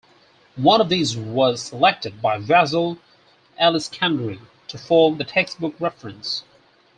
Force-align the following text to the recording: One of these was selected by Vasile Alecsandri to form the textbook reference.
One 0.55 0.81
of 0.81 0.89
these 0.89 1.15
was 1.15 1.61
selected 1.61 2.23
by 2.23 2.39
Vasile 2.39 2.97
Alecsandri 3.59 4.39
to 4.69 4.77
form 4.79 5.19
the 5.19 5.23
textbook 5.23 5.75
reference. 5.79 6.43